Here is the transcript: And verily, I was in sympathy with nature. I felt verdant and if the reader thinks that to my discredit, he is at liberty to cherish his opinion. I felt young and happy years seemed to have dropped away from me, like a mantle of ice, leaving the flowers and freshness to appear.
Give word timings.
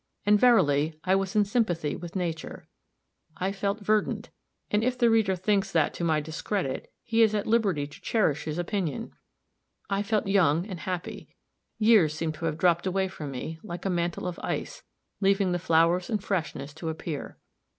And 0.25 0.39
verily, 0.39 0.99
I 1.03 1.13
was 1.15 1.35
in 1.35 1.45
sympathy 1.45 1.95
with 1.95 2.15
nature. 2.15 2.67
I 3.37 3.51
felt 3.51 3.81
verdant 3.81 4.31
and 4.71 4.83
if 4.83 4.97
the 4.97 5.11
reader 5.11 5.35
thinks 5.35 5.71
that 5.71 5.93
to 5.93 6.03
my 6.03 6.19
discredit, 6.19 6.91
he 7.03 7.21
is 7.21 7.35
at 7.35 7.45
liberty 7.45 7.85
to 7.85 8.01
cherish 8.01 8.45
his 8.45 8.57
opinion. 8.57 9.13
I 9.91 10.01
felt 10.01 10.25
young 10.25 10.65
and 10.65 10.79
happy 10.79 11.29
years 11.77 12.15
seemed 12.15 12.33
to 12.33 12.45
have 12.45 12.57
dropped 12.57 12.87
away 12.87 13.09
from 13.09 13.29
me, 13.29 13.59
like 13.61 13.85
a 13.85 13.91
mantle 13.91 14.25
of 14.25 14.39
ice, 14.41 14.81
leaving 15.19 15.51
the 15.51 15.59
flowers 15.59 16.09
and 16.09 16.23
freshness 16.23 16.73
to 16.73 16.89
appear. 16.89 17.37